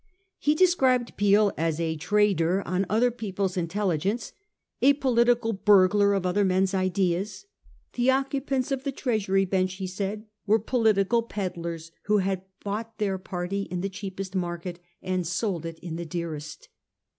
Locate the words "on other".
2.67-3.11